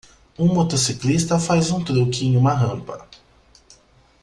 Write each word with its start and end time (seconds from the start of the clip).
Um 0.35 0.47
motociclista 0.55 1.37
faz 1.39 1.69
um 1.69 1.83
truque 1.83 2.25
em 2.25 2.35
uma 2.35 2.55
rampa. 2.55 3.07